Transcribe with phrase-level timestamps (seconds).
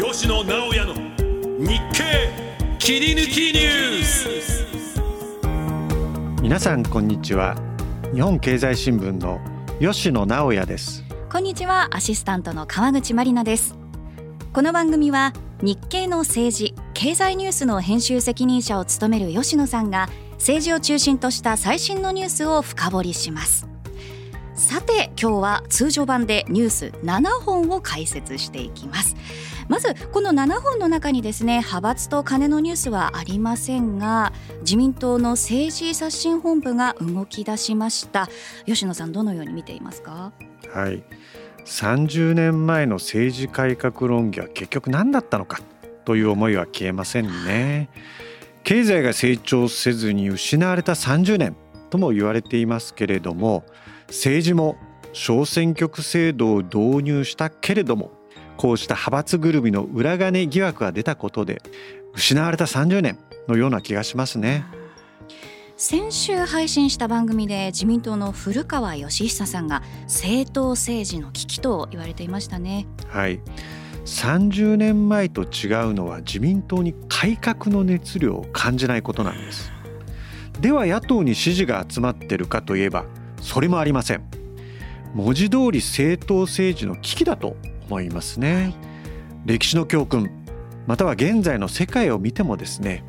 [0.00, 2.30] 吉野直哉の日経
[2.78, 4.28] 切り抜きニュース。
[6.40, 7.56] 皆さんこんにちは。
[8.14, 9.40] 日本経済新聞の
[9.80, 11.02] 吉野直哉です。
[11.28, 11.88] こんにちは。
[11.90, 13.74] アシスタントの川口真理奈です。
[14.52, 15.32] この番組は
[15.62, 23.66] 日経の政治経済ニュースの編集責任者を務める吉野さんが政治を中心とした最新のニュースを深掘りします
[24.58, 29.14] さて今日は通常版でニュース7本を解説していきます。
[29.68, 38.28] まずこの7本の中にですね派閥と金のニュースはありませんが自民党の政治刷新本部が動き出しました。
[38.66, 40.32] 吉野さんどのように見ていますか？
[40.72, 41.04] はい。
[41.64, 45.60] 30年前の政治改革論議は結局何だったのか？
[46.04, 47.90] という思いは消えませんね。
[48.64, 51.54] 経済が成長せずに失われた30年
[51.90, 53.64] とも言われていますけれども
[54.08, 54.76] 政治も
[55.12, 58.12] 小選挙区制度を導入したけれども
[58.56, 61.62] こうした派閥ぐるみの裏金疑惑が出たことで
[62.14, 64.64] 失われた30年のような気がしますね。
[65.76, 72.88] 先週配信した番組で自民党の古川義久さんが政党政治の危機と言われていましたね。
[73.06, 73.40] はい。
[74.04, 79.70] 30年前と違うのは自民党に改革の熱量を感じないことなんです。
[80.60, 83.04] では野党に支持が集まってるかといえば
[83.40, 84.22] それもありません。
[85.14, 88.74] 文字通り政党政治の危機だと思いますね、はい、
[89.46, 90.30] 歴史の教訓
[90.86, 93.04] または現在の世界を見てもですね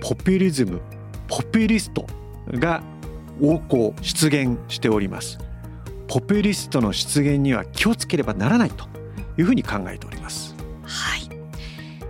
[0.00, 0.80] ポピュリズム
[1.28, 2.06] ポピュリスト
[2.48, 2.82] が
[3.40, 5.38] 横行出現しております。
[6.08, 8.86] ポピュリストの出現には気をつければならないと
[9.38, 10.56] いうふうに考えております。
[10.82, 11.20] はい。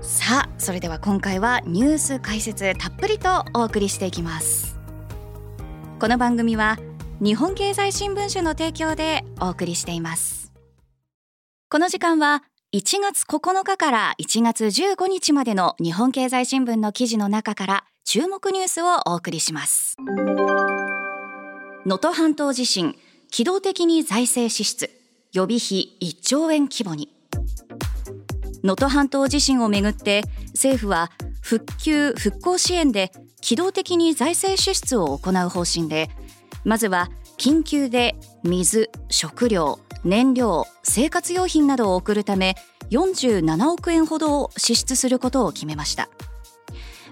[0.00, 4.78] さあそれでは今回はニュース解説たっぷりとお送りしていきます。
[5.98, 6.78] この番組は
[7.22, 10.52] 日本経済新聞社の提供でお送りしています。
[11.68, 12.42] この時間は
[12.74, 19.98] 1月9日から1月15日までの日本経済新聞の記事の中から注目ニュースをお送りします。
[21.84, 22.96] 能登半島地震
[23.30, 24.88] 機動的に財政支出
[25.34, 27.14] 予備費1兆円規模に。
[28.62, 30.22] 能登半島地震をめぐって
[30.54, 31.10] 政府は
[31.42, 33.12] 復旧復興支援で
[33.42, 36.08] 機動的に財政支出を行う方針で
[36.64, 42.56] まずは緊急で水食料燃料生活用品などを送るため
[42.90, 46.08] 47億円ほどを支出することを決めました。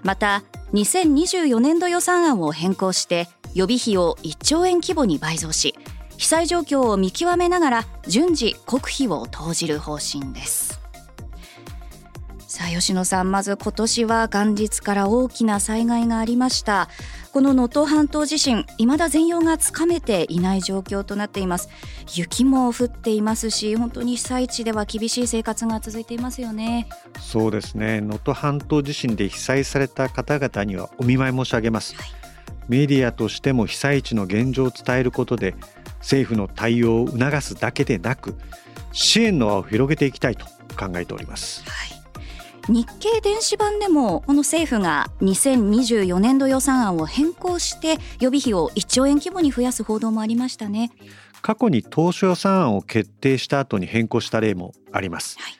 [0.03, 0.43] また
[0.73, 5.75] 2024年度予算案を変更して予備費を1兆円規模に倍増し
[6.17, 10.79] 被災状況を見極めながら順次国費を投じる方針です。
[12.47, 16.89] さあ吉野さんまず今年は元日から大きな災害がありました。
[17.31, 21.69] この能登半島地震未だ全容がつかめていない状況となっています。
[22.15, 26.89] 雪も降っていますし本当に被災地では厳しい生活が続いていますよね。
[27.19, 28.01] そうですね。
[28.01, 32.07] 能登半島地震で被災された方々にはお見舞い申し上げます、はい、
[32.67, 35.55] メディアとしても被災地の現状を伝えることで
[35.99, 38.35] 政府の対応を促すだけでなく
[38.91, 40.45] 支援の輪を広げていきたいと
[40.77, 41.78] 考えております、はい
[42.69, 50.91] 日経電子版でもこの政府が2024年度予算案を変更して予備費を1兆円規模に増やす報道もありましたね。
[51.41, 55.53] 過去に当初予算案を決定した後に変更した例もあります、はい、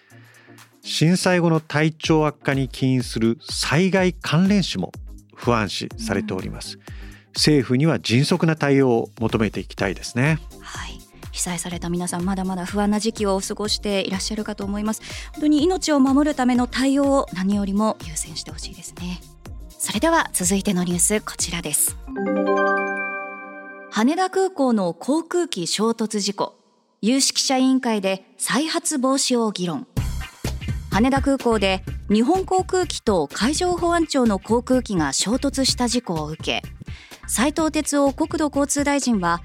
[0.82, 4.92] 震災後の体調悪化に起因する災害関連死も
[5.36, 6.84] 不安視されております、うん、
[7.34, 10.38] 政府には迅速な対応を求めていきたいですね。
[10.60, 10.99] はい
[11.40, 15.02] 被災された皆さんまだまだ不安な時期をお過ごしていらっしゃるかと思います。
[15.32, 19.22] 本当に命を守るための対応を何よりも優先してほしいですね。
[19.70, 21.96] それでは続いてのニュースこちらです。
[23.90, 26.56] 羽田空港の航空機衝突事故。
[27.02, 29.88] 有識者委員会で再発防止を議論。
[30.92, 36.62] 羽田空港で日本航空機と海上保安庁の航空機が衝突した事故を受け
[37.28, 39.42] 斉藤哲夫国土交通大臣は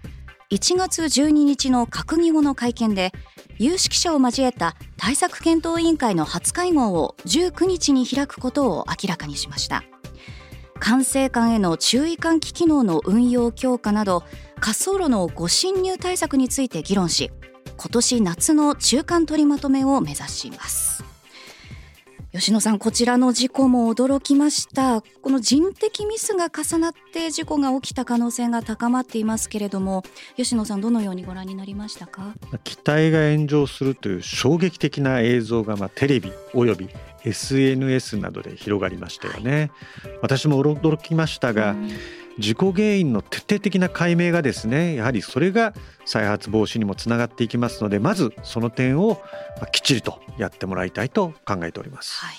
[0.54, 3.10] 1月12日の閣議後の会見で
[3.58, 9.82] 有識者を交えた対策検討委員会の初会合を19日に開くことを明らかにしました。
[10.78, 14.22] 管制官への注意喚起機能の運用強化など
[14.60, 17.32] 滑走路の誤進入対策について議論し
[17.76, 21.03] 今年夏の中間取りまとめを目指します。
[22.34, 25.02] 吉野さんこちらの事故も驚きました。
[25.22, 30.02] この人的ミスが重なって事故が起きた可能性が高まっていますけれども
[30.36, 32.34] 吉野さんどのようにご覧になりましたか？
[32.64, 36.88] 機体が炎上するという衝撃的な映像がまあテレビおよび
[37.22, 39.70] SNS などで広がりましたよね、
[40.02, 41.76] はい、私も驚きましたが、
[42.38, 49.22] 事故原因の徹底的な解明がですねやはりそれが再発防止にもつながっていきますのでまずその点を
[49.72, 52.24] きっちりとやってもらいたいと考えております。
[52.24, 52.36] はい。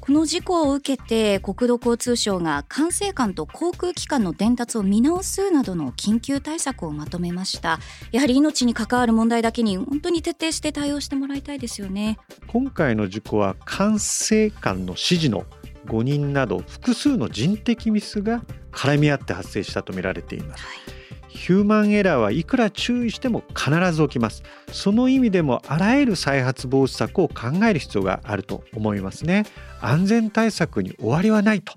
[0.00, 7.78] この事故を受けて国土交通省が管制官と航空機関の伝達を見直すなどの緊急対策をまとめました。
[8.12, 12.18] やはり命に関わる問題だけに本当に徹底して対応してもらいたいですよね。
[12.46, 15.44] 今回の事故は管制官の指示の
[15.86, 18.42] 5人など複数の人的ミスが
[18.76, 20.96] 絡み合って発生したとみられています、はい。
[21.28, 24.42] ヒューマンエラーはいくら注意しても必ず起きます。
[24.72, 29.46] その意味でもあらゆる再発防止策を考える必要があると思いますね。
[29.80, 31.72] 安全対策に終わりはないと。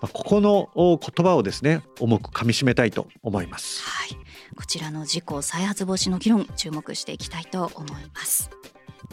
[0.00, 4.08] ここの言葉をですね重く噛み締めたいと思います、はい、
[4.56, 8.50] こちらの事故再発防止の議論注目していきたいと思います。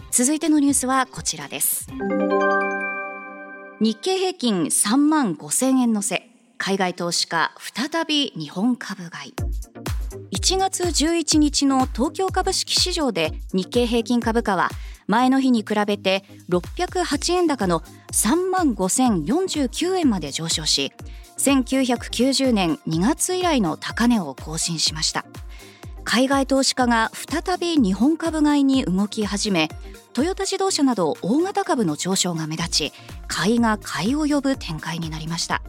[0.10, 1.88] 続いてのニュースはこちらです。
[3.80, 6.28] 日経平均3万5千円のせ
[6.60, 9.34] 海外投資家再び日本株買い。
[10.36, 14.70] 1月11日の東京株式市場で日経平均株価は
[15.08, 17.80] 前の日に比べて608円高の
[18.12, 20.92] 3万5049円まで上昇し
[21.38, 25.26] 1990年2月以来の高値を更新しました。
[26.04, 29.70] 海外投資家が再び日本株買いに動き始め
[30.12, 32.94] トヨタ自動車など大型株の上昇が目立ち
[33.28, 35.62] 買いが買いを呼ぶ展開になりました。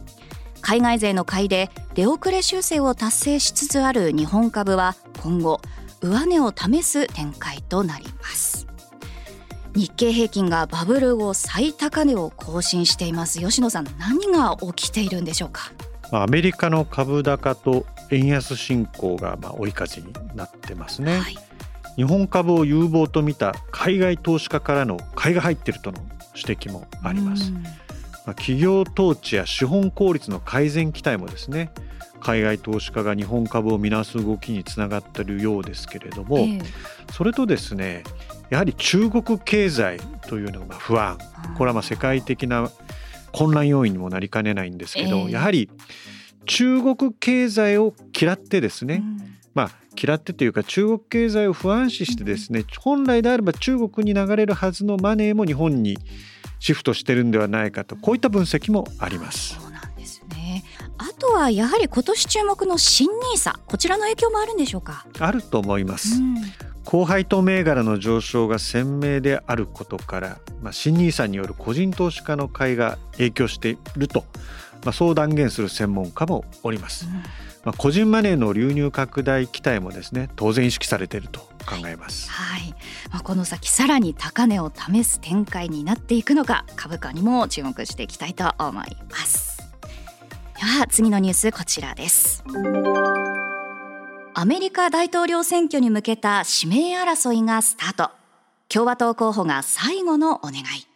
[0.61, 5.59] 海外勢の買いで出遅れ修正を達成しつつある日本株は今後
[6.01, 8.67] 上値を試す展開となります。
[9.73, 13.39] 日経平均がバブル後最高値を更新しています。
[13.39, 15.71] 吉野さん何が起きているんでしょうか？
[16.11, 21.37] アメリカの株高と円安進行がまあ追い風になってますね、はい、
[21.95, 25.99] 日本株を有望と見た海外投資家からの買いが入っているとの
[26.35, 27.71] 指摘もあります、まあ、
[28.27, 31.71] 企業統治や資本効率の改善期待もですね
[32.21, 36.63] 海外投資家が日本株を見直す動きにつながっているようですけれども、えー、
[37.11, 38.03] それとですね
[38.51, 41.17] やはり中国経済というのが不安。
[41.57, 42.69] これはまあ世界的な
[43.31, 45.69] 混乱要因にもなりかねないんですけど、えー、やはり
[46.45, 49.17] 中国経済を嫌ってですね、うん、
[49.53, 49.71] まあ
[50.01, 55.97] 嫌ってというか中国経済を不安視してですね、本来であれば中国に流れるはずのマネーも日本に
[56.61, 59.55] シフトしてるんではないかとこういった分析もあります。
[59.55, 60.63] そうなんですね。
[60.97, 65.05] あとはやはり今年注目の新ニーサこちらの影響もあるんでしょうか？
[65.19, 66.21] あると思います。
[66.21, 66.35] うん
[66.83, 74.25] 高配当銘柄の上昇が鮮明であることから、まあ、新ニーサによる個人投資家の買いが影響していると、
[74.83, 77.05] まあ、そう断言する専門家もおります。
[77.05, 77.21] うん、ま
[77.65, 82.29] あ、個人マネーの流入拡大期待もですね当然意識されていると考えます。
[82.29, 82.75] はい、
[83.11, 89.61] まあ、この先さらに高値を試す展開になっていくのか株価にも注目していきたいと思います。
[90.55, 92.43] では次のニュースこちらです。
[94.33, 98.11] アメリカ大統領選挙に向けた指名争いがスタート。
[98.69, 100.90] 共和党候補が最後のお願い。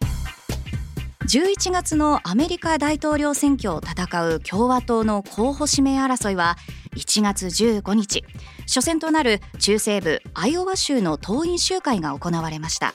[1.26, 6.56] 11月のアメリカ大統領選挙を戦う共和党の候補指名争いは
[6.96, 8.24] 1月15日
[8.62, 12.94] 初戦となる中西部アイオワ州の党員集会が行われました。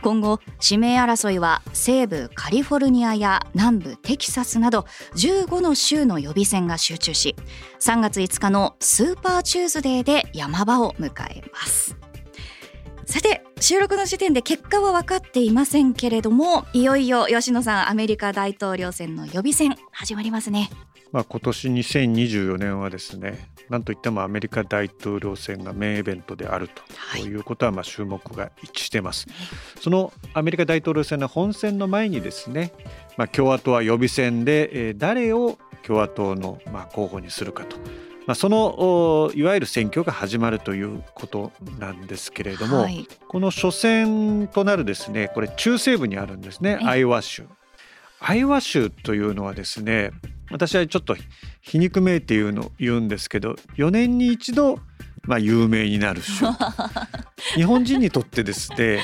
[0.00, 7.34] 今後指名争いは西部カリフォルニアや南部テキサスなど15の州の予備選が集中し
[7.80, 11.96] 3月5日のスーパーチューズデーで山場を迎えます。
[13.06, 20.70] さて収録の時点で結果は分かっていませんけれどもいよいよ吉野さんアメリカ大統領選の予備選始まりますね
[21.12, 29.26] まあ、今年2024年はですねなんといってもアメリカ大統領選がメインイベントであると、はい、いうことはまあ注目が一致しています。
[29.80, 32.72] そのアメリカ大統領選の本選の前にですね、
[33.16, 37.76] まあ、共和党は予備選で、えー、誰を共和党のまあ候補にするかと。
[38.26, 47.44] まあ、そのいわゆる選挙が始まるということなんですけれども、はい、この初戦となるですねこれ中西部にあるんですねアイオワ州。
[48.18, 50.10] アイオワ州というのはですね
[50.50, 51.16] 私はちょっと
[51.60, 54.80] 皮肉めいて言うの言うんですけど4年に一度
[55.22, 56.46] まあ有名になる州。
[57.54, 59.00] 日本人にとってですね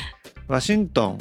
[0.49, 1.19] ワシントン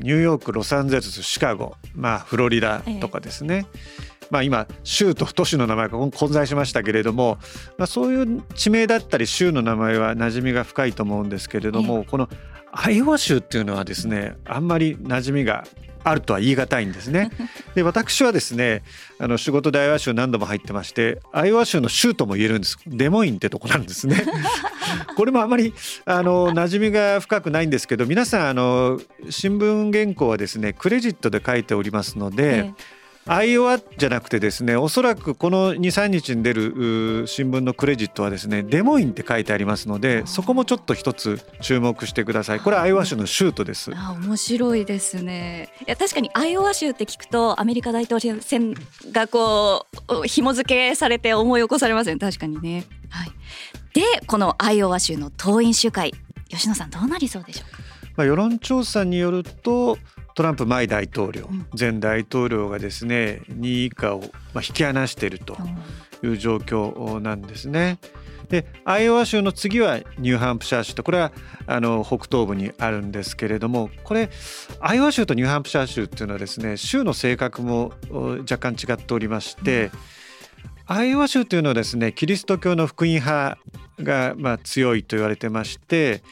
[0.00, 3.78] ニューヨークロサンゼルスシカゴまあフロリダとかですね、え
[4.14, 7.38] えまあ、今州と都市の名前が混在しましたけれども、
[7.78, 12.28] まあ、そういう地名だったり州の名前は馴染みが深いと思うんですけれども、この
[12.72, 15.64] アイオワ州っていうのはですねあんまり馴染みが
[16.04, 17.30] あるとは言い難いんですね。
[17.74, 18.82] で私はですね
[19.18, 24.24] あの仕事でアイオワ州何度も入ってましてアイオワ州の州とも言えるんですデモインってとこなんですね。
[25.16, 32.58] これもあまりあの馴染みが深くないんですけど皆さんあの新聞原稿はですねクレジットで書いておりますので。
[32.58, 32.97] ええ
[33.30, 42.60] アイオワじゃなくてですねおそらくこの23日に出る新聞のクレジットはですねデモインって書いてありますのでそこもちょっと一つ注目してください。
[42.60, 43.92] これはアイオワ州の州都です。
[43.94, 45.68] あ面白いですね。
[45.86, 48.74] いや確かにアイオワ州って聞くとアメリカ大統領選
[49.12, 52.20] がこう紐付けされて思い起こされますよね。
[52.20, 52.86] 確かにね。
[53.10, 53.30] はい。
[53.92, 56.14] でこのアイオワ州の党員集会。
[56.48, 57.82] 吉野さんどうなりそうでしょうか？
[58.16, 59.98] まあ、世論調査によると
[60.38, 64.20] トランプ前大統領、前大統領がですね2位以下を
[64.54, 65.56] まあ引き離していると
[66.22, 67.98] いう状況なんですね。
[68.48, 71.32] でアイオワ州の次はニューハンプシャー州とこれは
[71.66, 74.30] あの北東部にあるんですけれどもこれ
[74.78, 77.92] アイオワ州とニューハンプシャー州っていうのはですね州の性格も
[78.48, 79.90] 若干違っておりまして、
[80.86, 83.58] アイオワ州というのはですねキリスト教の福音派
[83.98, 86.22] がまあ強いと言われてまして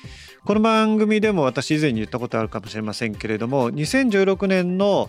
[0.47, 5.09] この番組でも私以前に言ったことあるかもしれませんけれども2016年の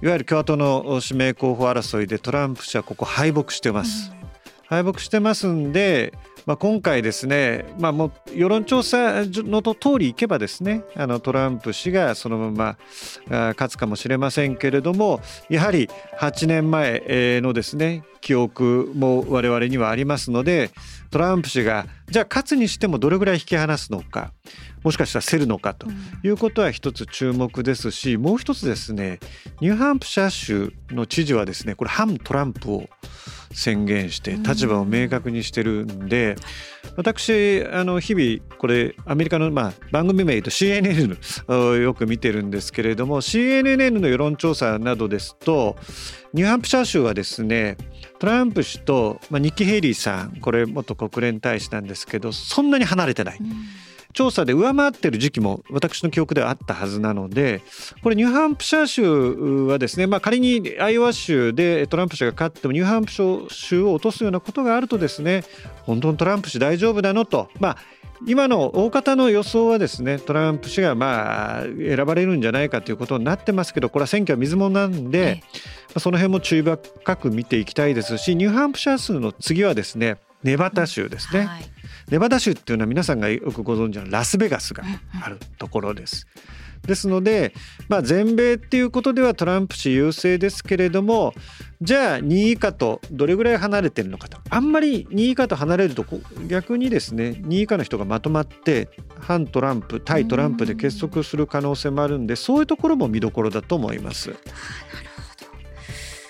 [0.00, 4.10] いわゆる共和党の指名候補争いでトランプ氏はここ敗北してます。
[4.66, 6.14] 敗北してますんで
[6.46, 12.78] まあ、今回ですね、まあ、もう世論調査の通りいけばですねあのトランプ氏がそのまま
[13.28, 20.70] 勝つかもしれませんけれどもやはり8年前のですね記憶も我々にはありますので
[21.10, 24.32] トランプ氏がじゃあ勝つにしてもどれぐらい引き離すのか
[24.82, 25.86] もしかしたら競るのかと
[26.22, 29.18] いうことは一つ注目ですしもう一つですね
[29.60, 32.88] ニューハンプシャー州の知事はですねこれ反トランプを
[33.54, 36.36] 宣言して立場を明確にしてるんで
[36.96, 45.76] 私あの日々これアメリカのまあ番組名と CNN よく見てるんですけれども CNN の世論調査などですと
[46.32, 47.76] ニューハンプシャー州はですね
[48.18, 53.38] トランプ氏と、まあ、ニッキー・ヘイリーさんこれ元国連大使なんですけどそんなに離れてない。
[54.14, 57.60] 調査で上回ってる時期も私の記憶ではあったはずなので
[58.02, 65.42] これニューハンプシャー州はですね、まあ、仮にアイオワ州でトランプ氏が勝ってもニューハンプシャー州を落とすようなことがあるとですね
[65.82, 67.48] 本当にトランプ氏大丈夫なのと。
[67.60, 67.76] まあ
[68.26, 75.42] 今の大方の予想はですねトランプ氏がまあ選ばれるんじゃないかということになってますけどこれは選挙は水物なんで、はい、
[75.98, 81.64] その辺も注意深く見ていきたいですしニューハンプシャー州の次はですねネバダ州ですね、はい、
[82.10, 84.84] ネバダ州っていうのは皆さんがよくご存知のラスベガスが
[85.22, 86.26] あるところです。
[86.86, 87.54] ですので、
[87.88, 91.32] まあ、全米っていうことではトランプ氏優勢ですけれども
[91.80, 94.36] じゃあ2位以下とどれぐらい離れてるのかと。
[94.50, 96.04] あんまり2位以下と離れると
[96.46, 104.28] 逆にですね2位以下の人がまとまって反トランプ対トランプで結束する可能性もあるんでそういうところも見どころだと思います。
[104.28, 104.52] なるほ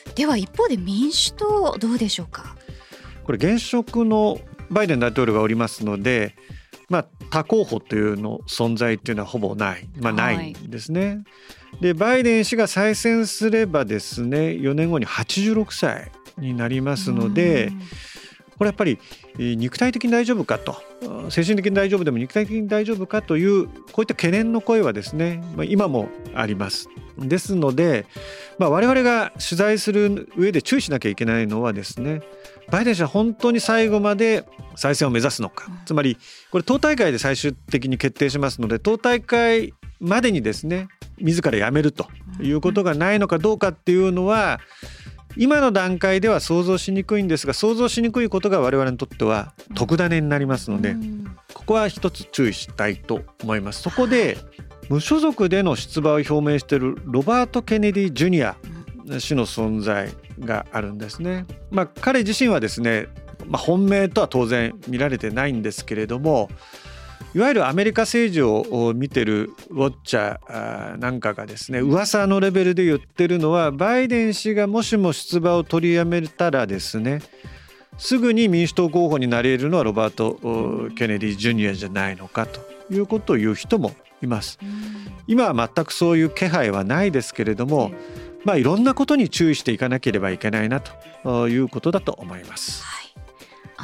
[0.07, 0.15] ど。
[0.15, 2.55] では一方で民主党どうでしょうか？
[3.25, 4.39] これ現職の
[4.71, 6.35] バイデン大統領がおりますので、
[6.89, 11.07] まあ、他候補というの存在っていうのはほぼない、まあ、ないんですね。
[11.07, 17.73] はい、でバイデン氏が再選すればですね4年後に86歳になりますので。
[18.57, 18.99] これやっぱり
[19.39, 20.77] 肉体的に大丈夫かと。
[21.31, 26.89] 精神的に大丈夫でも肉体的に大丈夫かというこういった懸念の声はですね今もあります。
[27.19, 28.07] ですので、
[28.59, 32.23] まあ、我々が取材する上で注意しなきゃいけないのはですね
[32.71, 34.45] バイデン氏は本当に最後まで
[34.75, 36.17] 再選を目指すのか、つまり
[36.51, 42.09] これ党大会で最終的に決定しますので党大会までにですね自ら辞めると
[42.41, 44.61] いうことがないのかどうかっていうのは
[45.37, 50.97] 今の段階では想像しにくいんですが想像しにくいことが我々にとっては特ダネになりますので
[51.53, 53.83] ここは一つ注意したいと思います。
[53.83, 54.39] そこで
[54.89, 58.57] 無所属での出馬を表明しているロバート・ケネディ・ジュニア
[59.19, 60.11] 氏の存在
[60.41, 61.47] があるんですね。
[61.71, 63.07] まあ、彼自身はですね、
[63.47, 66.51] まあ、本命とは当然見られてないんですけれども
[67.35, 77.23] いわゆるアメリカ政治を見てるウォッチャーなんかがですね噂のレベルで言ってるのはバイデン氏がもしも出馬を取りやめたらですね
[77.99, 82.61] すぐに民主党候補になれるのはロバート・ケネディ・ジュニアじゃないのかと
[82.93, 84.59] いうことを言う人もいます。
[85.27, 87.93] 今は全くそういう気配はないですけれども、
[88.45, 92.85] まあ、いろんなことに注意していかなければいけないなということだと思います。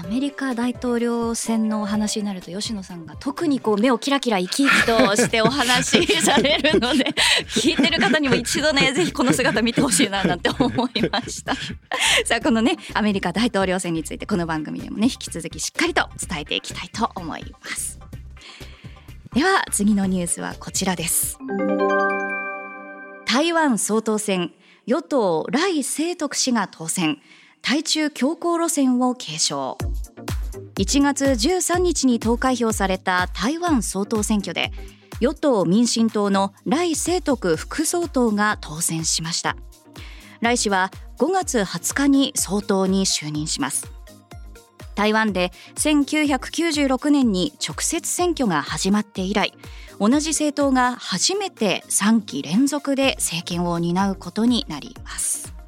[0.01, 7.05] はいアメリカ大統領選のお話になると吉野さんが特にこう目をキラキラ生き生きとしてお話しされるので
[7.49, 11.55] 聞いてる方にも一度ねぜひこの姿見てほしいななんて思いました。
[12.25, 17.99] さあこのねアメリカ大統領選についてこの番組でもね引き続きしっかりと伝えていきたいと思います。
[19.35, 21.39] では次のニュースはこちらです。
[23.27, 24.53] 台湾総統選
[24.87, 27.21] 与党来清徳氏が当選
[27.63, 29.79] 対中強硬路線を継承。
[30.77, 34.73] 1月13日に投開票された台湾総統選挙で
[35.21, 39.57] 与党民進党の来清徳副総統が当選しました。
[40.41, 43.87] 来氏は5月20日に総統に就任します。
[44.95, 49.55] 台湾で1996年に直接選挙が始まって以来
[49.99, 55.60] 同じ政党が初めて3期連続で政権を担うことになります。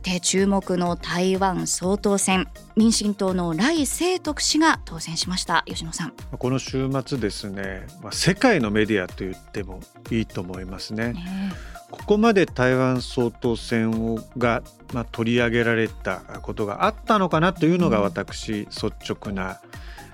[0.00, 2.48] さて注目の台湾総統選。
[2.74, 5.62] 民進党の来清徳氏が当選しました。
[5.66, 6.14] 吉野さん。
[6.38, 9.80] この週末ですね、まあ、世界のメディアと言っても
[10.10, 11.12] いいと思いますね。
[11.12, 11.52] ね
[11.90, 14.62] ここまで台湾総統選をが、
[14.94, 19.60] まあ、取り上げられたことがあったのかなというのが私、率直な、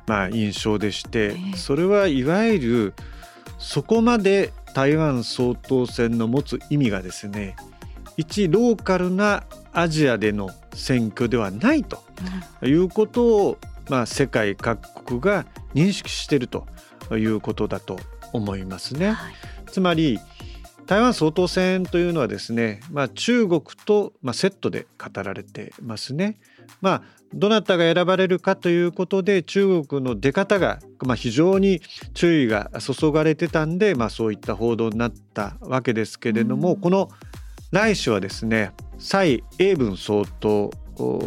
[0.09, 2.95] まあ、印象でして、それはいわゆる
[3.61, 7.55] そこまで台湾総統選の持つ意味がですね
[8.17, 12.03] 一ローカルなアジアでの選挙ではないと
[12.63, 13.59] いうことを、
[13.89, 16.67] まあ、世界各国が認識していると
[17.13, 17.99] いうことだと
[18.33, 19.13] 思いますね。
[19.13, 19.35] はい、
[19.71, 20.19] つまり
[20.87, 26.39] 台湾総統選というのはですね、まあ、中国と、まあ、セットで語られてますね。
[26.81, 27.03] まあ、
[27.35, 31.81] どなたが選ばれるかということで中国の出方が、まあ、非常に
[32.15, 37.09] 注意が注がれてたんで、まあ、そういった報道になったわけですけれども、この
[37.73, 40.71] 来週はですね蔡英文総統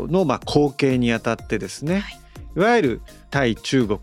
[0.08, 2.20] のまあ後継にあたってですね、はい、
[2.56, 4.00] いわゆる対中国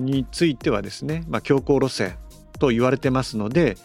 [0.00, 2.16] についてはですね、まあ、強硬路線
[2.58, 3.76] と言われてますので、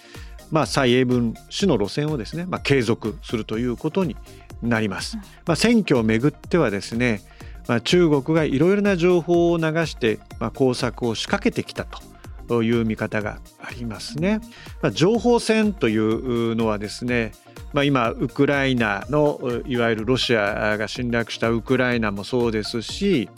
[0.51, 4.15] まあ、蔡英文氏の路線をですね、まあ、継続するということに
[4.61, 5.17] なります。
[5.45, 7.21] まあ、選挙をめぐってはですね、
[7.67, 11.99] まあ、中国がいろいろな情報を流して、まあ、工作を仕掛けてきたと
[12.49, 14.41] という見方がありますね。
[14.81, 17.31] まあ、情報戦というのはですね
[17.71, 23.29] まあ、今ウクライナのいわゆるロシアが侵略したウクライナもそうですし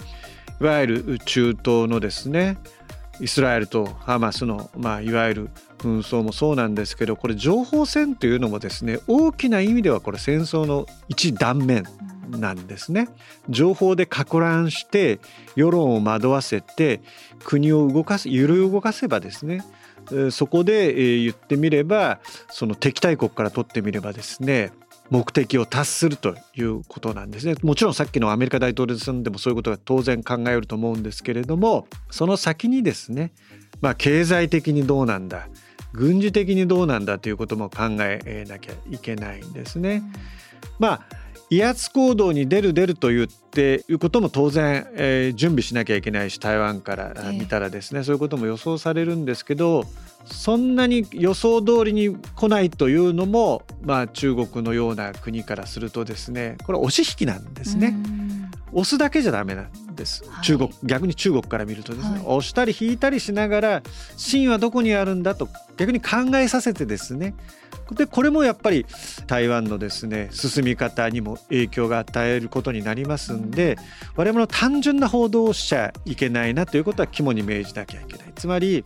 [0.62, 2.58] いわゆる中東のですね
[3.20, 5.50] イスラエルとハマスの、まあ、いわゆる
[5.80, 11.84] 紛争もそうなんですけどこれ情報戦というのもですね大きな意味ではこれ戦争の一断面
[12.32, 13.08] なんですね。
[13.50, 15.20] 情報でか乱して
[15.56, 17.02] 世論を惑わせて
[17.44, 19.64] 国を動かす揺る動かせばですね
[20.32, 22.20] そこで言ってみれば
[22.50, 24.72] その敵対国から取ってみればですね
[25.10, 33.34] 目的を達するということなんですねもちろんさっきのアメリカ大統領選でもそういうことが当然考えると思うんですけれどもその先にですね
[33.82, 35.48] まあ経済的にどうなんだ
[35.94, 40.04] 軍事的にどうなんだということも考えなきゃいけないんですね。
[40.80, 41.21] まあ
[41.52, 49.84] 威圧行動に出る出ると言っていうことも当然、えー、準備しなきゃいけないし台湾から見たらですね、えー、そういうことも予想されるんですけど
[50.26, 57.96] そんなに予想通りに来ないというのも、まあ、中国のような国からするとですねこれ押し引きなんですね。
[58.74, 63.84] 押すだけじゃダメなんです、はい、中国逆に中国から見るとですね、はい、押したり引いたりしながら
[64.16, 67.36] 真はどこにあるんだと逆に考えさせてですね
[67.92, 68.86] でこれもやっぱり
[69.28, 73.78] 台湾のですね進み方にも影響が与えることになりますんで
[74.16, 78.32] 我々の単純な報道をしちゃいけないなということは肝に銘じなきゃいけない。
[78.36, 78.84] つまり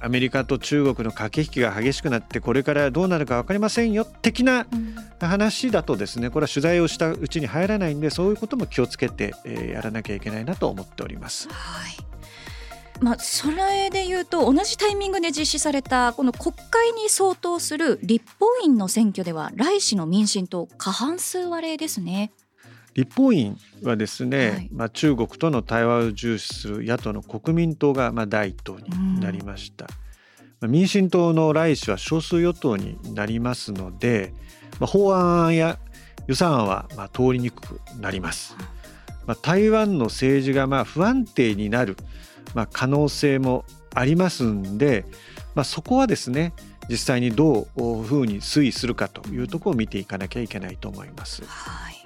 [0.00, 4.66] アメリカと中国の駆け引きが激しくなってこれからどうなるか分かりませんよ的な
[5.20, 9.34] 話だとですねこれは取材をしたうちに入らないんでそういうことも気をつけて
[9.72, 11.48] やらなきゃいけないなと思っております。
[11.50, 12.15] はい
[13.00, 22.32] まあ、それでいうと同じタイミングで実施されたこの国会に相当する立法院の選挙では来氏の民進党過半数割れですね。
[22.94, 29.86] 立法院はですね、はい、まあ、中国との対話を重視する野党の国民党がまあ第一党になりました。
[30.62, 34.32] うん、民進党の来氏は少数与党になりますので、
[34.80, 35.78] まあ、法案や
[36.26, 38.56] 予算案はまあ通りにくくなります。
[39.26, 41.96] まあ、台湾の政治がまあ不安定になる
[42.54, 45.04] まあ、可能性もありますんで、
[45.54, 46.52] まあ、そこはですね
[46.88, 51.42] 実際にどういうふうに推移するかというところを見ていかなきゃいけないと思います。
[51.44, 51.96] はい。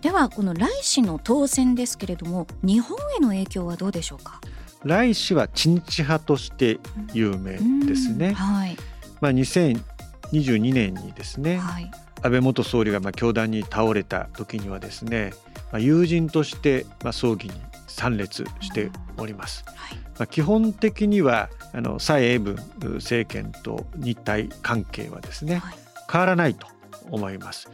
[0.00, 4.40] ではこの来氏の当選ですけれども日本への影響はどうでしょうか？
[4.84, 6.80] 来氏は知日派として
[7.12, 7.52] 有名
[7.86, 8.32] ですね。
[8.32, 8.76] はい、
[9.20, 11.88] まあ、2022年にですね、はい、
[12.20, 15.32] 安倍元総理がまあ教団に倒れた時にはですね、
[15.70, 17.54] まあ、友人としてまあ葬儀に
[17.92, 19.64] 参列しております。
[19.66, 22.56] はい、まあ、基本的にはあの蔡英文
[22.96, 25.74] 政権と日体関係はですね、はい、
[26.10, 26.66] 変わらないと
[27.10, 27.68] 思います。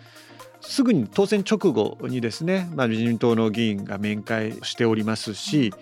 [0.60, 5.72] すぐに当選直後にですね、まあ、自民党の議員が面会しておりますし、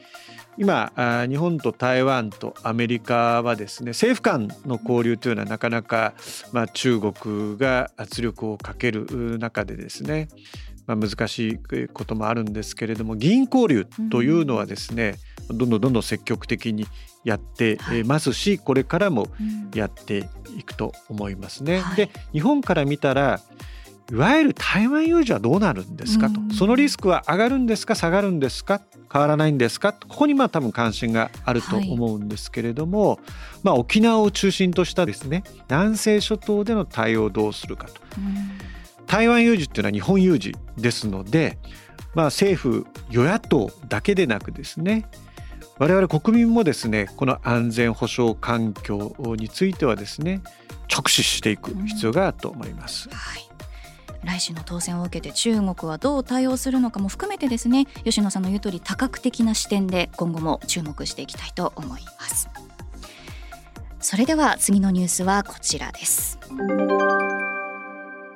[0.59, 0.93] 今
[1.29, 6.15] 日本と台湾とアメリカはですね政府間の交流というのはなかなか、
[6.53, 10.29] まあ、中国が圧力をかける中でですね
[10.87, 11.59] まあ、難しい
[11.93, 15.17] こともあるんですけれども議員交流というのはですね、
[15.49, 16.87] うん、どんどんどんどん積極的に
[17.25, 19.27] やってますし、はい、これからも
[19.75, 21.81] やっていくと思いますね。
[21.81, 23.41] はい、で日本から見たら
[24.13, 28.81] いわゆる台湾有事はどうなるんですかと、そのリスクは上がるんですか下がるんですか
[29.13, 33.19] 変わらないんですかここにまあ多分関心があると思うんですけれども、はい、
[33.65, 37.95] まあ、沖縄を中心としたですね南西諸島での対応をどうするかと。
[39.07, 41.59] 台湾有事っていうのは日本有事ですので、
[42.15, 45.09] まあ、政府与野党だけでなくですね
[45.79, 50.43] 我々国民もですねこの安全保障環境についてはですね
[50.93, 53.09] 直視していく必要があると思います。
[53.11, 53.43] うんはい。
[54.25, 62.49] 来週の当選を受けて中国はどう対応するのかも含めてですね吉野さんの言う通り多角的な視点で今後も注目していきたいと思います。
[64.01, 66.39] それでは次のニュースはこちらです。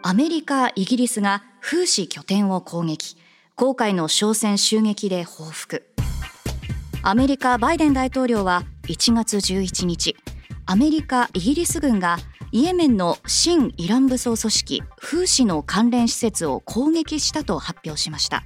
[0.03, 3.19] アメリカイギリスが風刺拠点を攻撃。
[3.55, 5.87] 航海の商船襲撃で報復。
[7.03, 10.17] アメリカバイデン大統領は1月11日
[10.65, 12.17] アメリカイギリス軍が
[12.51, 18.45] イエメンの新イラン武装組織フーシの関連施設を攻撃したと発表しました。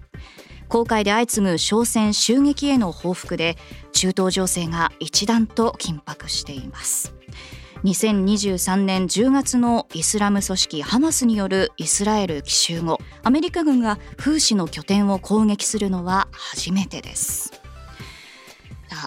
[0.69, 3.57] 航海で相次ぐ商船襲撃への報復で
[3.93, 7.15] 中東情勢が一段と緊迫しています。
[7.85, 17.53] 2023年10月のイスラム組織ハマスによるイスラエル奇襲後アメリカ軍がフーシの拠点を攻撃するのは初めてです。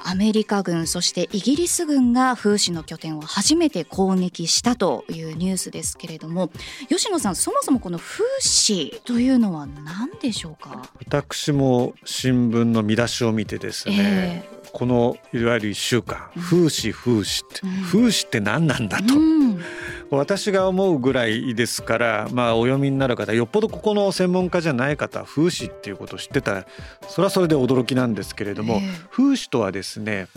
[0.05, 6.51] アメリカ軍そしてイギリス軍が風刺の拠点を初めて攻撃したというニュースですけれども
[6.89, 8.23] 吉野さんそもそもこの風
[8.67, 10.91] 刺というのは何でしょうか？
[11.05, 19.61] 私も新聞の見出しを見てですね、えーこのいわゆる1週間風刺風刺って、うん、風刺って何なんだと、うん、
[20.09, 26.67] 私が思うぐらいですからまあお読みになる方よっぽどここの専門家じゃない方は風刺っていうことを知ってたら
[27.07, 30.27] それはそれで驚きなんですけれども、風刺とはですね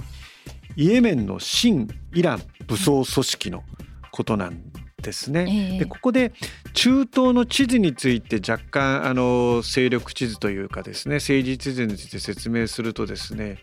[0.77, 3.65] イエメンの新イラン武装組織の
[4.11, 4.63] ことなん
[5.01, 5.79] ですね。
[5.79, 6.33] でここで
[6.75, 13.59] 中東の地図について若干あの勢力地図というかですね政治地図について説明するとですね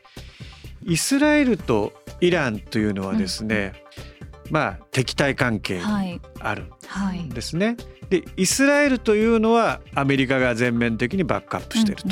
[0.87, 3.73] イスラエルとイランというのはですね、
[4.45, 6.71] うん、まあ敵対関係にある
[7.23, 7.65] んですね。
[7.65, 7.75] はい。
[7.75, 12.03] はい、でイスラエルというのはアメリカが全面的にバックアップしている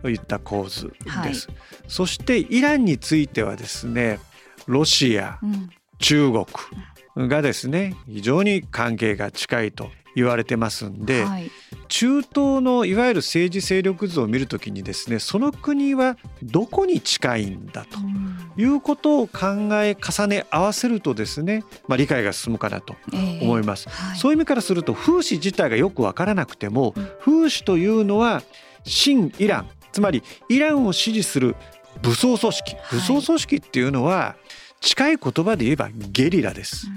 [0.00, 0.92] といった構図
[1.24, 1.48] です。
[1.48, 4.20] はい、そしてイランについてはですね
[4.66, 11.50] ロシア、うん、中国がですね非常に関係が近いと言われてますんで、はい、
[11.88, 17.98] 中東のいわゆる政治勢力図を見るときにですねその国はどこに近いんだと
[18.60, 22.94] いうことを考え重ね合わせるとですね、まあ、理解が進むかなと
[23.42, 28.42] 思います、えーはい、そういう意味からすると風刺自体がよく分からなくても、うん、風刺というのは
[28.84, 31.56] 新イランつまりイランを支持する
[32.02, 34.36] 武装組織武装組織っていうのは
[34.80, 36.88] 近い言葉で言えばゲリラです。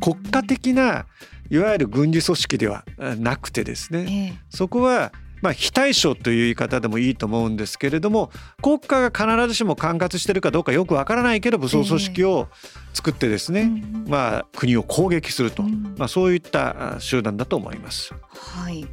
[0.00, 1.06] 国家的な
[1.50, 2.84] いわゆる軍事組織では
[3.18, 12.48] なくてですね、えそこはまあ、非対称という言い方でもいいと思うんですけれども国家が必ずしも管轄してるかどうかよくわからないけど武装組織を
[12.92, 18.12] 作ってですね、えー、まあ、国を攻撃すると、うん、まあ、そういった集団だと思います。
[18.34, 18.84] はい、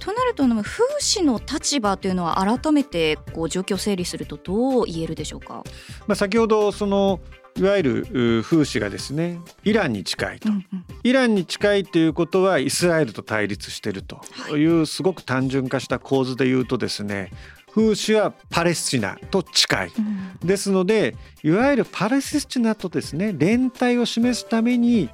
[0.00, 5.62] となると風刺の立場というのは改めてこう状況を整理するとどう言えるでしょうか？
[6.08, 7.20] まあ、先ほどその
[7.56, 14.20] いわゆる風刺がですねイランに近いと、うんうん、イランに近いということはイスラエルと対立していると。
[14.56, 14.64] い。
[14.64, 17.30] うすごく単純化した構図で言うとですね
[17.74, 20.00] 風刺はパレスチナと近い、う
[20.44, 25.08] ん、ですのでいわゆるパレスチナとですね連帯を示すために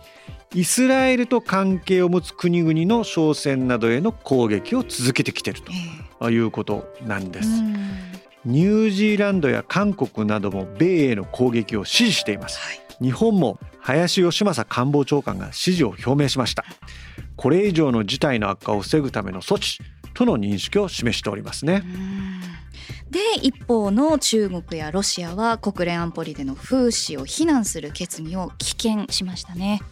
[0.55, 5.63] イスラエルと関係を持つ国々の商船などへの攻撃を続けてきている
[6.21, 7.49] ということなんです。
[7.49, 8.18] うん
[8.49, 16.65] ニュージーランドや韓国なども米への攻撃を支持しています、はい、日本も林芳正官房長官が支持を表明しました。
[17.37, 19.79] これ以上の事態の悪化を防ぐための措置
[20.15, 21.83] との認識を示しておりますね。
[23.11, 29.83] で一方の中国やロシアは国連安保理での風刺を非難する決議を棄権しましたね。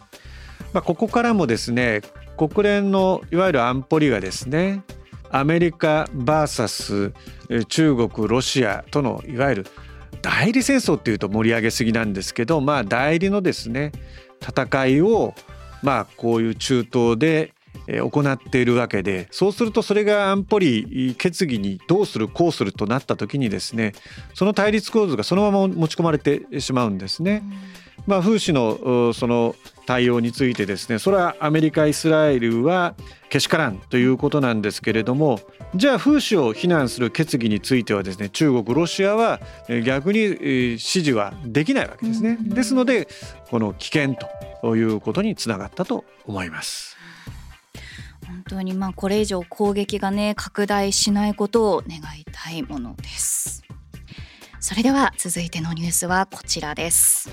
[0.73, 2.01] まあここからもですね
[2.37, 4.83] 国連のいわゆる安保理がですね
[5.29, 7.13] アメリカ VS
[7.65, 9.67] 中国ロシアとのいわゆる
[10.21, 13.91] 代理戦争っていうと盛り上げすぎなんですけどまあ代理のですね
[14.41, 15.33] 戦いを
[15.83, 17.53] まあこういう中東で
[17.87, 23.93] 行っているわけでそうするとそれが安保理決議にどうするこうするとなった時にですね
[24.33, 27.43] その対立構図がそのまま持ち込まれてしまうんですね。
[28.07, 32.95] まあ、風刺のその対応についてですねそれはアメリカイスラエルは
[33.29, 35.39] けしからんということなんですけれども
[35.75, 39.39] じゃあ風刺を非難する決議についてはですね中国ロシアは
[39.85, 42.37] 逆に支持はできないわけですね。
[42.41, 43.07] ですので
[43.49, 44.15] この危険
[44.61, 46.95] ということにつながったと思います。
[48.25, 53.63] 本当にまあこれ以上攻撃がね拡大しないことを願いたいものです
[54.59, 57.29] それでは続いてのニュースはこちらです。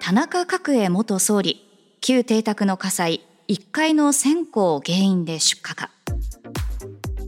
[0.00, 1.68] 田中角栄元総理
[2.00, 5.90] 旧邸宅の火災1階の線香原因で出火か。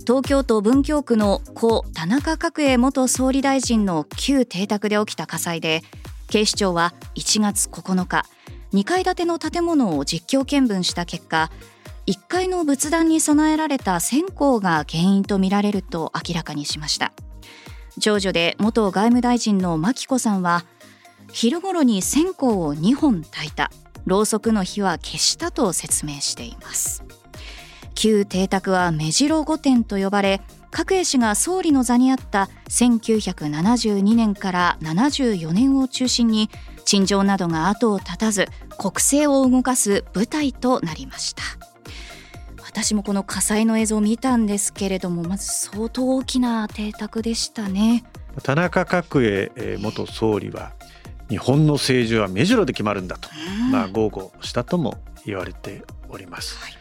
[0.06, 5.82] 東京都文京区の故田中角栄元総理大臣の旧邸宅で起きた火災で
[6.28, 8.26] 警視庁は1月9日
[8.74, 11.50] 2階建ての建物を実況見分した結果
[12.06, 17.12] 1階の仏壇に備えられた線香が原因とみられると明らかにしました。
[18.00, 20.64] 長女で元外務大臣の牧子さんは
[21.32, 23.70] 昼頃に線香を2本焚いた。
[24.06, 27.04] ろうそくの火は消したと説明しています。
[27.94, 36.50] 旧邸宅は目白御殿と呼ばれ角栄氏が総理の座にあった1972年から74年を中心に
[36.84, 41.42] 陳情などが後を絶たず国政を動かす舞台となりました。
[42.74, 48.04] 私もこの火災の映像を見たんですけれどもまず相当大きな邸宅でしたね。
[48.42, 50.72] 田中角栄元総理は
[51.28, 53.28] 日本の政治は目白で決まるんだと、
[53.70, 56.72] まあ豪語したとも言われております、はい、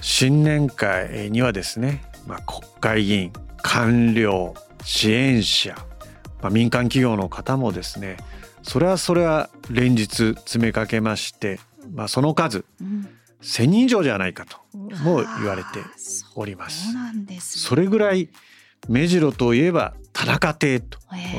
[0.00, 5.74] 新年会にはですね、まあ、国会議員官僚支援者、
[6.40, 8.16] まあ、民間企業の方もですね
[8.62, 11.60] それはそれは連日詰めかけまして、
[11.92, 13.06] まあ、その数、うん
[13.42, 15.68] 1,000人以上じゃないかとも言われて
[16.34, 16.94] おります。
[17.40, 18.30] それぐらい
[18.88, 20.98] 目白といえば田中邸と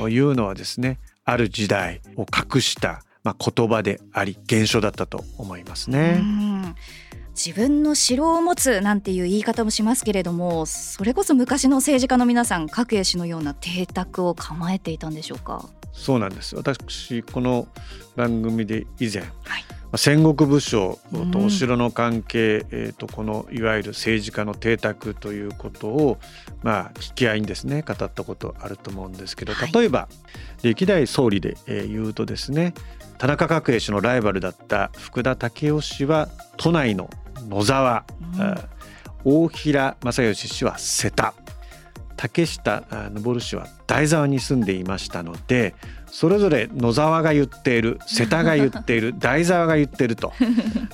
[0.09, 6.21] いうのはですねある時代を隠したまあ言葉であり現象だったと思いますね。
[7.35, 15.69] 自分の城を持つなんていう言い方もしますけれどもそれこそ昔の政治家の皆さん角栄氏のような邸宅を構えていたんでしょうか？
[15.93, 16.55] そうなんです。
[16.55, 17.67] 私この
[18.15, 19.27] 番組で以前、は
[19.59, 19.63] い
[19.95, 20.99] 戦国武将
[21.31, 26.17] とお城の関係、うん、えー、とこのいわゆる政治家の邸宅ということを
[26.61, 30.09] まあ引き合いにですね語ったことあると思うんですけど例えば、は
[30.63, 32.73] い、歴代総理で言うとですね
[33.17, 37.09] 田中角栄氏のライバルだった福田赳夫氏は都内の
[37.47, 38.05] 野沢、
[38.39, 38.55] うん、
[39.23, 41.33] 大平正義氏は瀬田
[42.17, 45.75] 竹下登氏は台沢に住んでいましたので
[46.07, 50.33] それぞれ野沢が言っている瀬田が言っている 台沢が言っていると。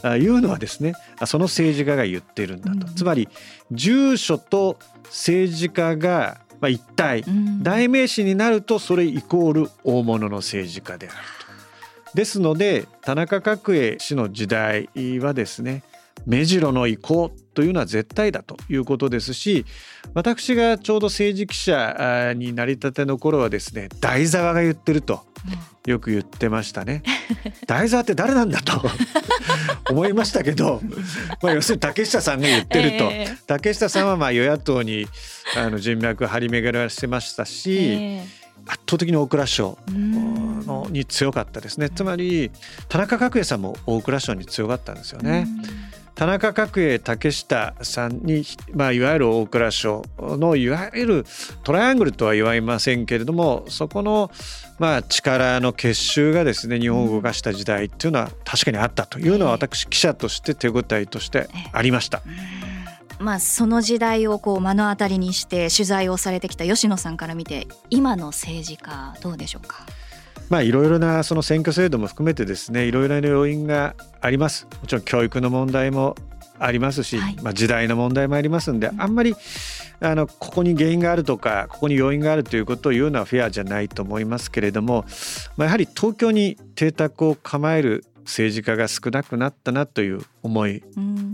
[0.03, 0.93] いうのはですね
[1.25, 3.29] その政治家が言っているんだと、つまり
[3.71, 7.23] 住所と政治家が一体
[7.61, 12.15] 代名詞になるとそれイコール大物の政治家であると。
[12.15, 15.83] ですので田中角栄氏の時代はですね
[16.25, 19.65] 目白の意向というのは絶対だということですし
[20.13, 25.21] 私がちょうど政治記者になりたての頃はですね台沢が言ってると
[25.85, 27.03] よく言ってましたね。
[27.67, 28.81] 台沢って誰なんだと
[29.91, 30.81] 思いましたけど、
[31.41, 35.07] まあ、要するに竹下さんが言ってると、えー、竹下さんはまあ与野党に
[35.57, 41.89] あの人脈張り巡らしてましたし、えー、圧倒的に大蔵省のに強かったですね。
[41.89, 42.49] つまり
[42.87, 45.47] 田中角栄さんも大蔵省に強かったんですよね。
[46.15, 51.25] 田中角栄竹下さんに、まあ、いわゆる大蔵省のいわゆる
[51.63, 54.29] トライアングルとは言わいませんけれどもそこの、
[54.77, 62.21] まあ、力の結集がですね日本を動かした時代っていうのは確かにあったというのは私記者として手応えとしてありました。
[63.19, 69.85] まあ、その時代をこう目の当たりにして取材をされてきた吉野さんから見て今の政治家どうでしょうか？
[70.49, 74.67] まあいろいろなその選挙制度も含めてですねいろいろな要因があります。
[74.81, 76.15] もちろん教育の問題も
[76.59, 79.35] ありますし、はい、まあ、時代の問題もありますんであんまり
[79.99, 85.05] あのここに原因があるとかここに要因があるということを言うのはフェアじゃないと思いますけれども、
[85.57, 90.83] まあ、やはり東京に邸宅を構える政治家が少なくなったなという思い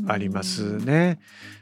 [0.08, 1.20] ありますね。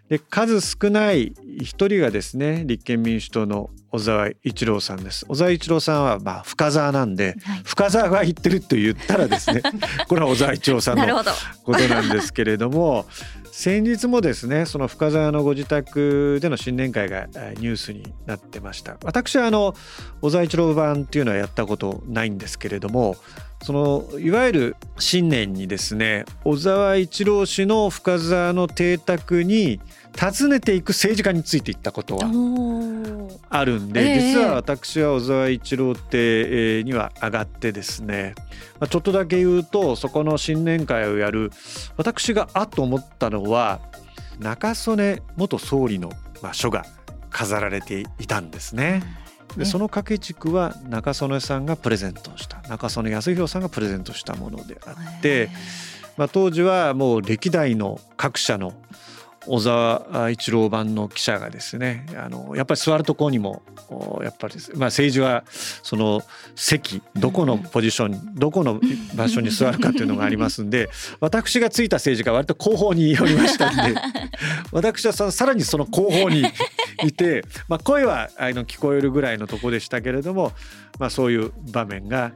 [0.09, 5.25] で数少ない一人がですね立憲民主党の小沢一郎さんです。
[5.25, 9.63] 小沢一郎さんはまあ深沢なんで、はい、深沢が言ってると言ったらですね
[10.07, 11.23] これは小沢一郎さんの
[11.63, 13.07] ことなんですけれども
[13.51, 18.97] 先日もですねその深沢のご自宅での新年会がニュースになってました。
[19.03, 19.75] 私はあの
[20.21, 23.17] 小沢一郎版っていうのはやったことないんですけれども
[23.63, 29.79] そのいわゆる新年にですね小沢一郎氏の深沢の邸宅に
[30.19, 32.27] 訪ねていく政治家についていったことは
[33.49, 38.33] あるんで、実は私は小沢一郎邸には上がってですね、
[38.79, 41.51] まあ、ちょっとだけ言うとそこの新年会をやる
[41.97, 43.79] 私があっと思ったのは
[44.39, 46.11] 中曽根元総理の
[46.51, 46.85] 書が
[47.29, 49.03] 飾られていたんですね。
[49.55, 55.49] でその掛け軸は中曽根さんがプレゼントした中曽根康弘さんがプレゼントしたものであって
[56.17, 58.73] まあ、当時はもう歴代の各社の
[59.47, 63.61] 小沢一郎版の記者がですねあのやっぱり座るところにも
[64.21, 66.21] やっぱり、まあ、政治はその
[66.55, 68.79] 席どこのポジションどこの
[69.15, 70.89] 場所に座るかっていうのがありますんで
[71.21, 73.99] 私がついた政治が割と後方に寄りましたんで
[74.71, 76.45] 私はさらにその後方に
[77.03, 80.51] いて、まあ、声はあの聞こえるぐらいのとこでしたけれども、
[80.99, 82.33] まあ、そういう場面が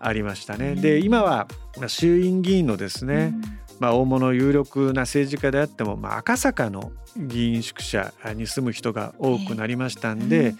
[0.00, 0.74] ありましたね。
[0.74, 1.48] で今は
[1.86, 3.32] 衆院議員のですね、
[3.80, 10.54] まあ、大物有力な政治家であっても、まあ、赤坂の議員宿舎に住む人が多くなりましたんで、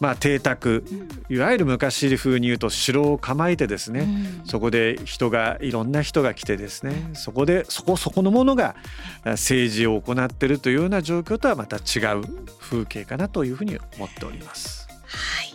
[0.00, 0.82] まあ、邸宅
[1.28, 4.08] いわゆる昔風に言うと城を構えてですね、
[4.46, 8.76] そこで人がいろんな人が来てですねそこでそこそこのものが
[9.24, 12.22] 政治を行っているというような状況とはまた違う
[12.58, 14.88] 風景かなというふうに思っております。
[15.04, 15.49] はい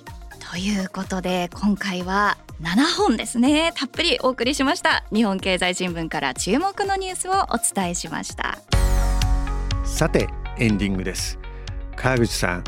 [0.55, 3.73] ということで今回は7本ですね。
[3.75, 5.03] たっぷりお送りしました。
[5.13, 8.57] 日本経済新聞から注目のニュースをお伝えしました。
[9.83, 11.37] さてエンディングです。
[11.97, 12.63] 川口さん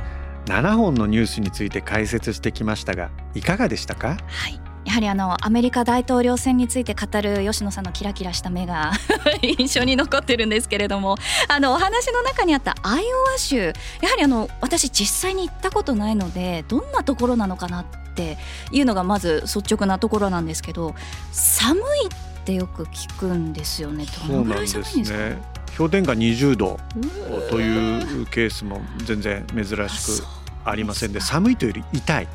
[0.47, 4.17] 7本のニュースについて解説してきましたがいかがでしたか？
[4.27, 8.93] はいやはりあのアメリカ大統領選について語る吉野さんのキラキラした目が
[9.43, 11.17] 印象に残ってるんですけれども
[11.49, 18.37] あのお話の中にあったアイオワ州やはりあの私実際に行ったことないのでどんなところなのかなって
[18.71, 20.95] いうのがまず率直なところなんですけど
[21.33, 25.17] 寒いってよく聞くんですよねどのぐらい寒いんですか？
[25.19, 25.41] ね
[25.77, 26.79] 氷点下20度
[27.49, 30.25] というケースも全然珍しく
[30.65, 32.27] ありませんで寒いというより痛い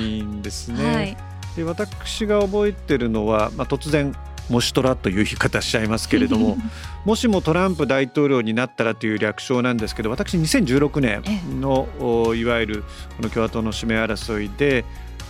[0.00, 0.94] いいんですね。
[0.94, 1.16] はい
[1.56, 4.14] で私が覚えてるのは、まあ、突然
[4.48, 6.58] もしトラという言い方しちゃいますけれども
[7.06, 11.22] もしもトランプ大統領になったらという略称なんですけど私2016年
[11.60, 11.88] の
[12.34, 12.84] いわゆる
[13.16, 14.84] この共和党の指名争いで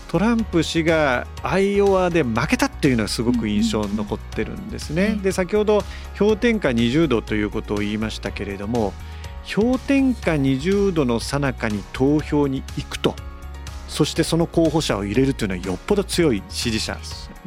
[0.08, 5.20] トランプ氏がアイオワで負けたっていうのはすごく印象に残ってるんですね。
[5.22, 5.84] で先ほど
[6.18, 8.92] 氷点下20度ということを言いましたけれども
[9.54, 13.14] 氷点下20度の最中に投票に行くと
[13.90, 16.96] そしてその候補者を入れるというのはよっぽど強い支持者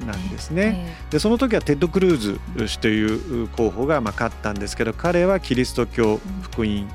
[0.06, 0.98] なんですね。
[1.10, 6.86] でその時はテッド・クルーズ氏という候補がまあ勝ったんですけど彼はキリスト教福音派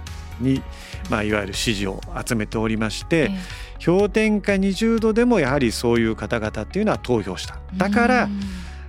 [0.40, 0.62] に、
[1.08, 3.30] まあ、いわゆる支持を集めておりまして、
[3.84, 7.58] 氷点下20度でもやはりそういう方々っていうのは投票した。
[7.74, 8.28] だから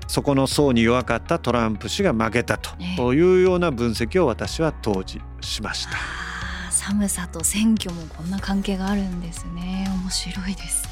[0.07, 2.59] そこの層に弱かったトランプ氏が負けた
[2.97, 6.28] というような分析を私は当時しました。
[6.89, 9.87] 寒さと選挙もこんな関係があるんですね。
[10.01, 10.89] 面白いです。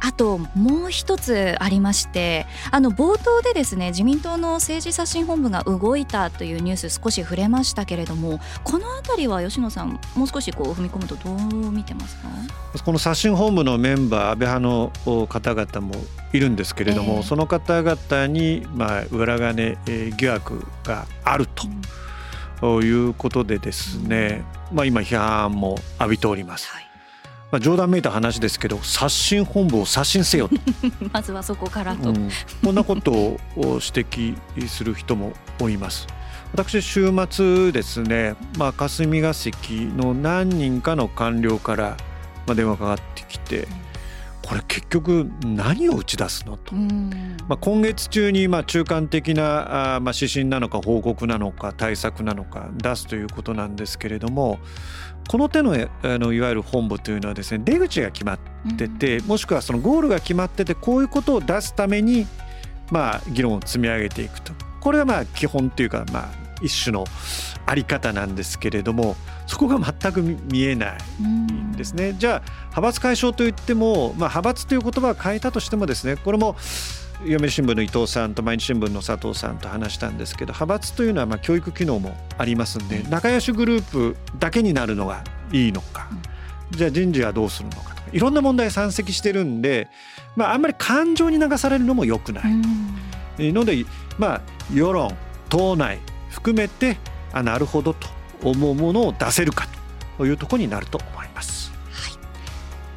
[0.00, 12.28] あともう一つありましてあの冒頭でですね自民党の政治刷新本部が動いたというニュース少し触れましたけれどもこの辺りは吉野さんもう少しこう踏み込むとどう見てますか？
[12.84, 15.94] この刷新本部のメンバー安倍派の方々も
[16.32, 19.76] いるんですけれども、えー、その方々にまあ裏金
[20.16, 21.66] 疑惑があると。
[21.66, 21.82] うん
[22.60, 26.68] ということでですね、まあ、今批判も浴びております。
[26.68, 26.86] はい。
[27.52, 30.56] まあ、冗談めいた話ですけど刷新本部を刷新せよと。
[31.12, 32.28] まずはそこからと、うん、
[32.64, 36.06] こんなことを指摘する人もおります。
[36.52, 41.96] 私週末ですね、まあ、霞が関の何人かの官僚から
[42.54, 43.68] 電話かかってきて、
[44.46, 46.72] これ結局何を打ち出すのと、
[47.48, 54.60] まあ、今月中にまあ中間的なあまあ指針なのか報告なのか対策なのか出すということなんですけれども
[55.28, 58.38] この手のあのいわゆる本部というのはですね出口が決まっ
[58.76, 62.28] てて、もしくはそのゴールが決まっててこういうことを出すために
[62.92, 64.52] まあ議論を積み上げていくと。
[64.80, 67.04] これがまあ基本というかまあ一種の
[67.66, 69.16] あり方なんですけれども
[69.46, 72.14] そこが全く見えないんですね。
[72.18, 76.56] じゃあ派閥解消といっても、まあ、派閥という言葉を変えたとしてもですねこれも
[77.20, 86.08] 読売新聞の伊藤さんと毎日新聞の佐藤さんと話したんですけど派閥というのはまあ教育機能もありますんで仲良しグループだけになるのがいいのか、
[86.72, 89.88] じゃあ人事はどうするのかとかいろんな問題山積してるんで、
[90.34, 92.44] まあ、あんまり感情に流されるのも良くない。
[93.38, 93.84] ので、
[94.18, 94.40] まあ、
[94.72, 95.14] 世論
[95.48, 95.98] 党内
[96.36, 96.98] 含めて
[97.32, 98.08] あなるほどと
[98.42, 99.66] 思うものを出せるか
[100.18, 101.72] というところになると思います。
[101.90, 102.12] はい、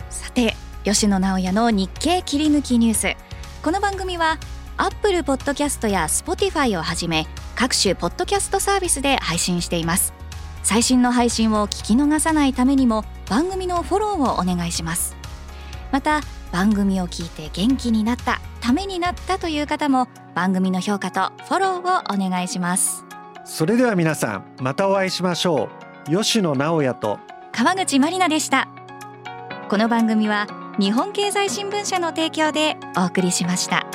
[0.10, 3.16] さて吉野直也の日経切り抜きニュース。
[3.64, 4.38] この番組は
[4.78, 10.14] アップルポッドキャストや Spotify をはじめ各種ポッドキャストサービスで配信しています。
[10.64, 15.16] 最新の配信を聞き逃さないためにも番組のフォローをお願いします。
[15.92, 23.09] また番組を聞いて元気になったためになったという方も番組の評価とフォローをお願いします。
[23.50, 25.70] それでは皆さんまたお会いしましょ
[26.08, 26.16] う。
[26.16, 27.20] 吉野直也と。
[27.52, 28.68] 川口まりなでした。
[29.70, 30.46] この番組は
[30.80, 33.88] 日本経済新聞社の提供でお送りしました。